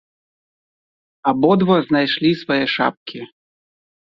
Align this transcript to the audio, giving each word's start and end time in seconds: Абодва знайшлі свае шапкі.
Абодва 1.31 1.77
знайшлі 1.89 2.31
свае 2.41 2.59
шапкі. 2.75 3.19